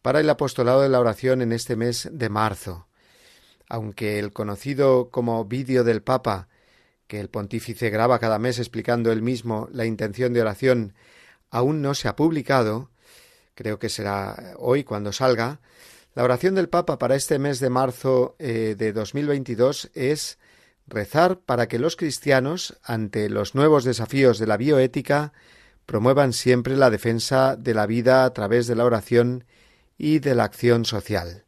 [0.00, 2.89] para el apostolado de la oración en este mes de marzo
[3.70, 6.48] aunque el conocido como vídeo del Papa,
[7.06, 10.94] que el pontífice graba cada mes explicando él mismo la intención de oración,
[11.50, 12.90] aún no se ha publicado,
[13.54, 15.60] creo que será hoy cuando salga,
[16.14, 20.38] la oración del Papa para este mes de marzo eh, de 2022 es
[20.88, 25.32] rezar para que los cristianos, ante los nuevos desafíos de la bioética,
[25.86, 29.44] promuevan siempre la defensa de la vida a través de la oración
[29.96, 31.44] y de la acción social.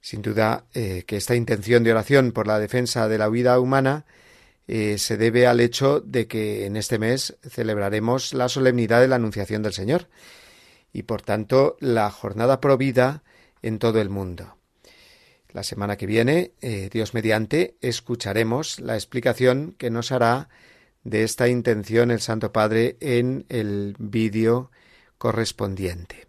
[0.00, 4.04] Sin duda eh, que esta intención de oración por la defensa de la vida humana
[4.66, 9.16] eh, se debe al hecho de que en este mes celebraremos la solemnidad de la
[9.16, 10.08] Anunciación del Señor
[10.92, 13.22] y por tanto la jornada provida
[13.62, 14.56] en todo el mundo.
[15.50, 20.50] La semana que viene, eh, Dios mediante, escucharemos la explicación que nos hará
[21.04, 24.70] de esta intención el Santo Padre en el vídeo
[25.16, 26.27] correspondiente.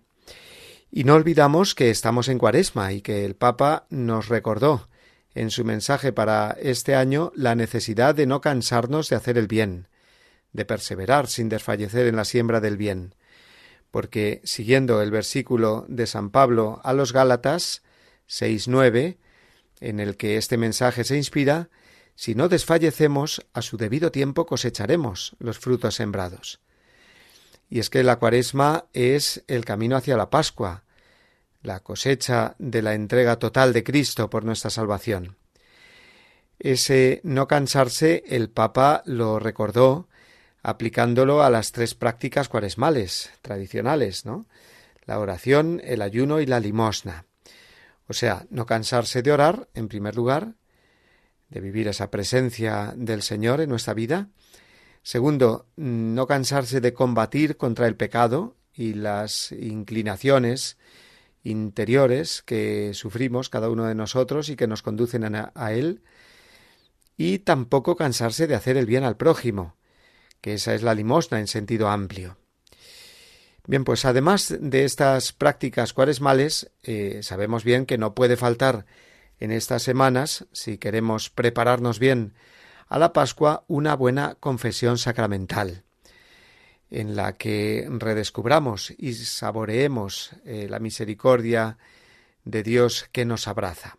[0.92, 4.90] Y no olvidamos que estamos en Cuaresma y que el Papa nos recordó
[5.36, 9.88] en su mensaje para este año la necesidad de no cansarnos de hacer el bien,
[10.52, 13.14] de perseverar sin desfallecer en la siembra del bien,
[13.92, 17.84] porque siguiendo el versículo de San Pablo a los Gálatas
[18.28, 19.18] 6.9,
[19.82, 21.70] en el que este mensaje se inspira,
[22.16, 26.60] si no desfallecemos, a su debido tiempo cosecharemos los frutos sembrados.
[27.70, 30.84] Y es que la cuaresma es el camino hacia la Pascua,
[31.61, 35.38] la cosecha de la entrega total de Cristo por nuestra salvación.
[36.57, 40.09] Ese no cansarse el Papa lo recordó
[40.61, 44.45] aplicándolo a las tres prácticas cuaresmales tradicionales, ¿no?
[45.05, 47.26] La oración, el ayuno y la limosna.
[48.07, 50.55] O sea, no cansarse de orar, en primer lugar,
[51.49, 54.30] de vivir esa presencia del Señor en nuestra vida.
[55.10, 60.78] Segundo, no cansarse de combatir contra el pecado y las inclinaciones
[61.41, 66.03] interiores que sufrimos cada uno de nosotros y que nos conducen a, él.
[67.18, 69.78] Y tampoco cansarse de hacer el bien al prójimo,
[70.41, 72.38] que esa es la limosna en sentido amplio.
[73.66, 78.86] Bien, pues además de estas prácticas cuaresmales, eh, sabemos bien que no puede faltar
[79.39, 82.36] en estas semanas, si queremos prepararnos bien
[82.90, 85.84] a la Pascua, una buena confesión sacramental,
[86.90, 91.78] en la que redescubramos y saboreemos eh, la misericordia
[92.44, 93.98] de Dios que nos abraza.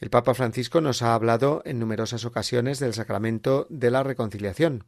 [0.00, 4.84] El Papa Francisco nos ha hablado en numerosas ocasiones del sacramento de la reconciliación,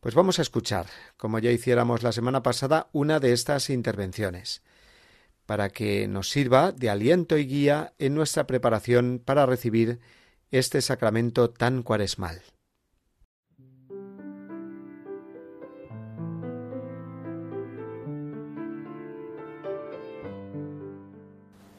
[0.00, 0.86] pues vamos a escuchar,
[1.16, 4.62] como ya hiciéramos la semana pasada, una de estas intervenciones,
[5.44, 9.98] para que nos sirva de aliento y guía en nuestra preparación para recibir
[10.50, 12.40] este sacramento tan cuaresmal.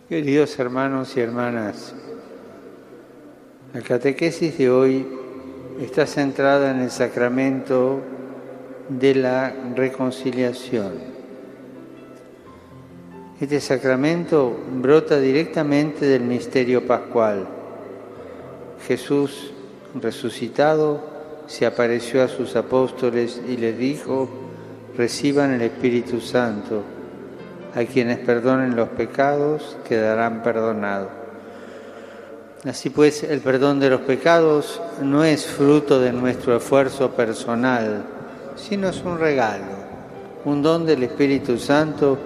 [0.08, 1.94] Queridos hermanos y hermanas,
[3.74, 5.08] la catequesis de hoy
[5.80, 8.02] está centrada en el sacramento
[8.90, 10.94] de la reconciliación.
[13.40, 17.59] Este sacramento brota directamente del misterio pascual.
[18.88, 19.52] Jesús
[20.00, 21.02] resucitado
[21.48, 24.30] se apareció a sus apóstoles y les dijo,
[24.96, 26.84] reciban el Espíritu Santo,
[27.76, 31.20] a quienes perdonen los pecados quedarán perdonados
[32.66, 38.04] Así pues, el perdón de los pecados no es fruto de nuestro esfuerzo personal,
[38.58, 39.64] sino es un regalo,
[40.44, 42.18] un don del Espíritu Santo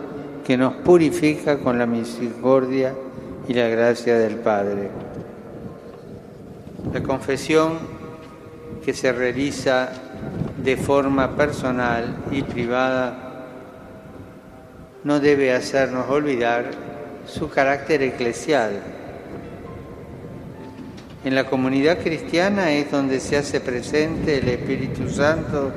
[0.43, 2.95] que nos purifica con la misericordia
[3.47, 4.89] y la gracia del Padre.
[6.92, 7.80] La confesión
[8.84, 9.90] que se realiza
[10.58, 13.46] de forma personal y privada
[15.04, 16.72] no debe hacernos olvidar
[17.26, 18.82] su carácter eclesial
[21.24, 25.72] en la comunidad cristiana es donde se hace presente el Espíritu Santo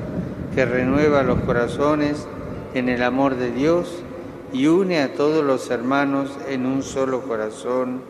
[0.53, 2.27] que renueva los corazones
[2.73, 4.03] en el amor de Dios
[4.51, 8.01] y une a todos los hermanos en un solo corazón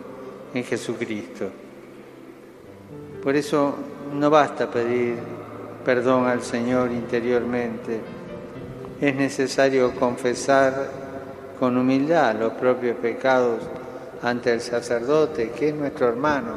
[0.52, 1.50] en Jesucristo.
[3.22, 3.74] Por eso
[4.14, 5.16] no basta pedir
[5.84, 8.00] perdón al Señor interiormente,
[9.00, 10.90] es necesario confesar
[11.58, 13.62] con humildad los propios pecados
[14.22, 16.56] ante el sacerdote, que es nuestro hermano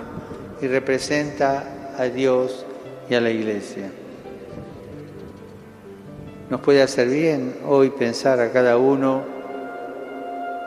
[0.61, 2.65] y representa a Dios
[3.09, 3.89] y a la Iglesia.
[6.49, 9.23] Nos puede hacer bien hoy pensar a cada uno,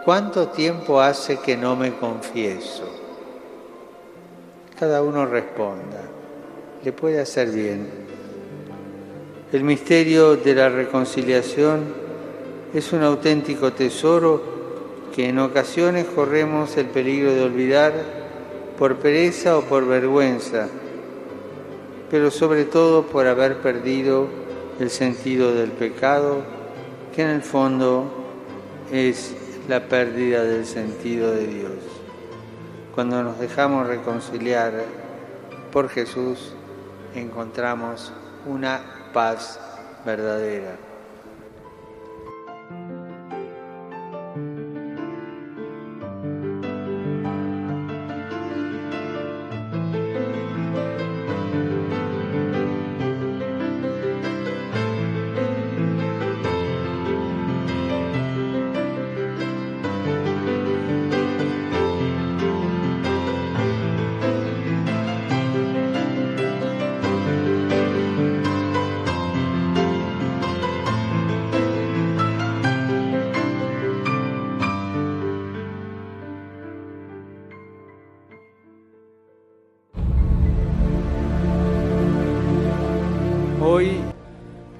[0.05, 2.94] ¿cuánto tiempo hace que no me confieso?
[4.79, 6.03] Cada uno responda,
[6.83, 7.89] le puede hacer bien.
[9.53, 11.85] El misterio de la reconciliación
[12.75, 14.43] es un auténtico tesoro
[15.15, 17.93] que en ocasiones corremos el peligro de olvidar
[18.77, 20.67] por pereza o por vergüenza,
[22.11, 24.27] pero sobre todo por haber perdido
[24.81, 26.39] el sentido del pecado,
[27.15, 28.11] que en el fondo
[28.91, 29.37] es
[29.69, 31.94] la pérdida del sentido de Dios.
[32.95, 34.73] Cuando nos dejamos reconciliar
[35.73, 36.55] por Jesús,
[37.17, 38.13] encontramos
[38.47, 38.81] una
[39.13, 39.59] paz
[40.07, 40.77] verdadera.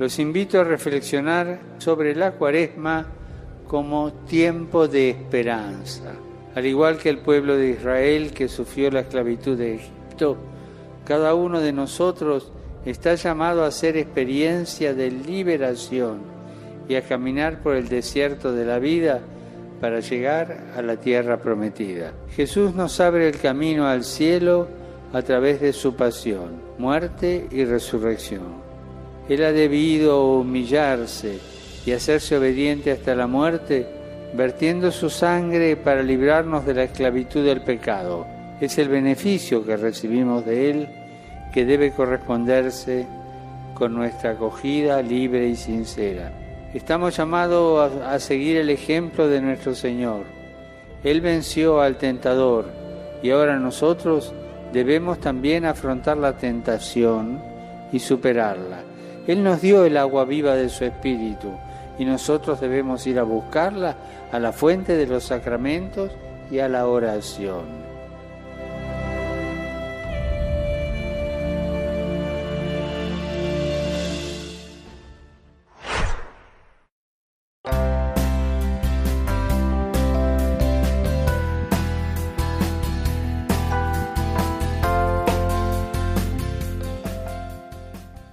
[0.05, 3.07] Los invito a reflexionar sobre la cuaresma
[3.67, 6.13] como tiempo de esperanza.
[6.55, 10.37] Al igual que el pueblo de Israel que sufrió la esclavitud de Egipto,
[11.07, 12.53] cada uno de nosotros
[12.85, 16.19] está llamado a hacer experiencia de liberación
[16.87, 19.23] y a caminar por el desierto de la vida
[19.81, 22.13] para llegar a la tierra prometida.
[22.37, 24.69] Jesús nos abre el camino al cielo
[25.15, 28.64] a través de su pasión, muerte y resurrección.
[29.29, 31.39] Él ha debido humillarse
[31.87, 33.87] y hacerse obediente hasta la muerte,
[34.35, 38.27] vertiendo su sangre para librarnos de la esclavitud del pecado.
[38.61, 40.89] Es el beneficio que recibimos de Él
[41.53, 43.07] que debe corresponderse
[43.75, 46.33] con nuestra acogida libre y sincera.
[46.75, 50.25] Estamos llamados a, seguir el ejemplo de nuestro Señor.
[51.05, 52.67] Él venció al tentador
[53.23, 54.33] y ahora nosotros
[54.73, 57.41] debemos también afrontar la tentación
[57.93, 58.94] y superarla.
[59.27, 61.51] Él nos dio el agua viva de su Espíritu
[61.99, 63.97] y nosotros debemos ir a buscarla
[64.33, 66.11] a la fuente de los sacramentos
[66.51, 67.84] y a la oración.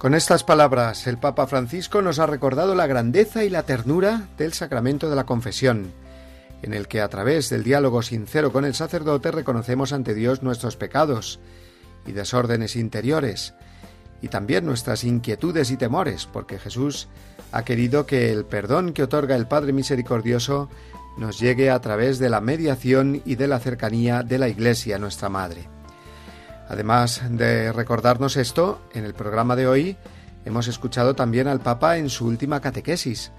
[0.01, 4.51] Con estas palabras, el Papa Francisco nos ha recordado la grandeza y la ternura del
[4.51, 5.91] sacramento de la confesión,
[6.63, 10.75] en el que a través del diálogo sincero con el sacerdote reconocemos ante Dios nuestros
[10.75, 11.39] pecados
[12.07, 13.53] y desórdenes interiores,
[14.23, 17.07] y también nuestras inquietudes y temores, porque Jesús
[17.51, 20.67] ha querido que el perdón que otorga el Padre Misericordioso
[21.19, 25.29] nos llegue a través de la mediación y de la cercanía de la Iglesia, nuestra
[25.29, 25.80] Madre.
[26.69, 29.97] Además de recordarnos esto, en el programa de hoy
[30.45, 33.31] hemos escuchado también al Papa en su última catequesis,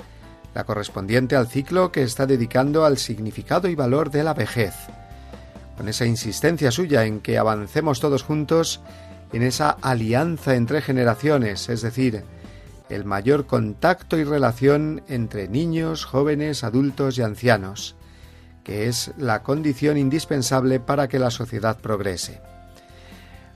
[0.55, 4.75] la correspondiente al ciclo que está dedicando al significado y valor de la vejez,
[5.77, 8.81] con esa insistencia suya en que avancemos todos juntos
[9.33, 12.25] en esa alianza entre generaciones, es decir,
[12.91, 17.97] el mayor contacto y relación entre niños, jóvenes, adultos y ancianos,
[18.65, 22.41] que es la condición indispensable para que la sociedad progrese.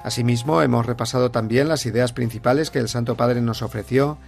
[0.06, 4.18] Asimismo, hemos repasado también las ideas principales que el Santo Padre nos ofreció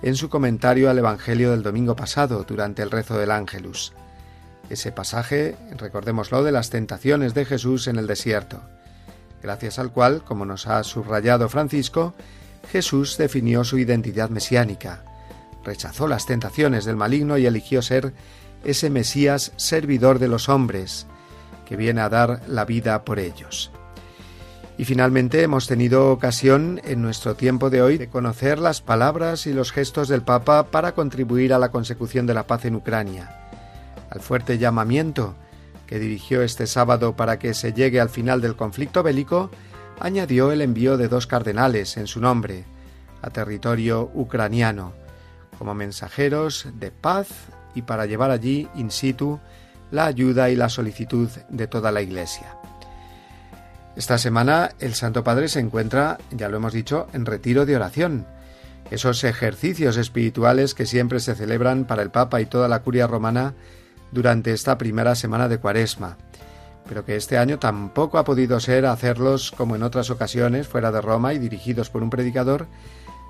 [0.00, 3.92] en su comentario al Evangelio del domingo pasado durante el rezo del Ángelus.
[4.70, 8.62] Ese pasaje, recordémoslo, de las tentaciones de Jesús en el desierto,
[9.42, 12.14] gracias al cual, como nos ha subrayado Francisco,
[12.72, 15.04] Jesús definió su identidad mesiánica,
[15.62, 18.14] rechazó las tentaciones del maligno y eligió ser
[18.64, 21.06] ese Mesías servidor de los hombres,
[21.66, 23.70] que viene a dar la vida por ellos.
[24.78, 29.54] Y finalmente hemos tenido ocasión en nuestro tiempo de hoy de conocer las palabras y
[29.54, 33.50] los gestos del Papa para contribuir a la consecución de la paz en Ucrania,
[34.10, 35.34] al fuerte llamamiento
[35.86, 39.50] que dirigió este sábado para que se llegue al final del conflicto bélico,
[39.98, 42.64] añadió el envío de dos cardenales en su nombre
[43.22, 44.92] a territorio ucraniano,
[45.58, 47.28] como mensajeros de paz
[47.74, 49.40] y para llevar allí in situ
[49.90, 52.58] la ayuda y la solicitud de toda la Iglesia.
[53.96, 58.26] Esta semana el Santo Padre se encuentra, ya lo hemos dicho, en retiro de oración.
[58.90, 63.54] Esos ejercicios espirituales que siempre se celebran para el Papa y toda la curia romana
[64.12, 66.18] durante esta primera semana de Cuaresma,
[66.86, 71.00] pero que este año tampoco ha podido ser hacerlos como en otras ocasiones fuera de
[71.00, 72.66] Roma y dirigidos por un predicador,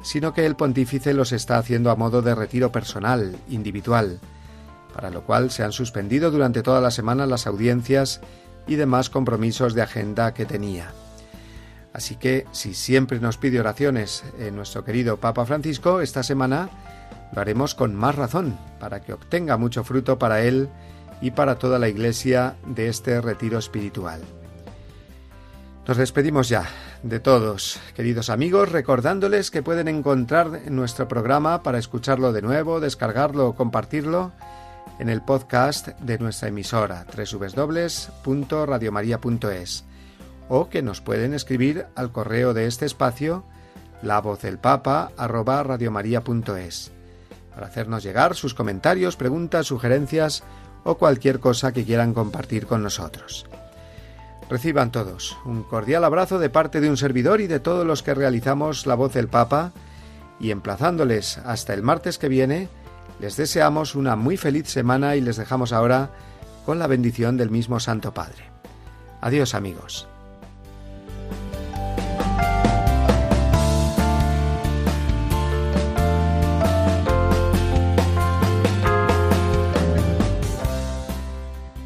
[0.02, 4.18] sino que el pontífice los está haciendo a modo de retiro personal, individual,
[4.92, 8.20] para lo cual se han suspendido durante toda la semana las audiencias
[8.66, 10.92] y demás compromisos de agenda que tenía.
[11.92, 16.68] Así que si siempre nos pide oraciones eh, nuestro querido Papa Francisco, esta semana
[17.32, 20.68] lo haremos con más razón, para que obtenga mucho fruto para él
[21.20, 24.20] y para toda la Iglesia de este retiro espiritual.
[25.86, 26.66] Nos despedimos ya
[27.02, 33.48] de todos, queridos amigos, recordándoles que pueden encontrar nuestro programa para escucharlo de nuevo, descargarlo
[33.48, 34.32] o compartirlo
[34.98, 39.84] en el podcast de nuestra emisora www.radiomaria.es
[40.48, 43.44] o que nos pueden escribir al correo de este espacio
[44.02, 45.78] la voz del papa para
[47.66, 50.42] hacernos llegar sus comentarios, preguntas, sugerencias
[50.84, 53.46] o cualquier cosa que quieran compartir con nosotros.
[54.48, 58.14] Reciban todos un cordial abrazo de parte de un servidor y de todos los que
[58.14, 59.72] realizamos la voz del Papa
[60.38, 62.68] y emplazándoles hasta el martes que viene,
[63.18, 66.10] les deseamos una muy feliz semana y les dejamos ahora
[66.66, 68.44] con la bendición del mismo Santo Padre.
[69.22, 70.06] Adiós amigos.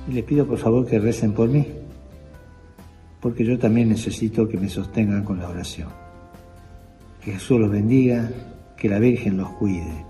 [0.08, 1.64] Le pido por favor que recen por mí,
[3.20, 5.88] porque yo también necesito que me sostengan con la oración.
[7.24, 8.28] Que Jesús los bendiga,
[8.76, 10.09] que la Virgen los cuide